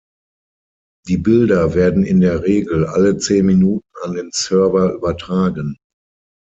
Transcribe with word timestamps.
Die 1.07 1.17
Bilder 1.19 1.75
werden 1.75 2.03
in 2.05 2.21
der 2.21 2.41
Regel 2.41 2.87
alle 2.87 3.17
zehn 3.19 3.45
Minuten 3.45 3.83
an 4.01 4.13
den 4.13 4.31
Server 4.33 4.93
übertragen. 4.93 5.77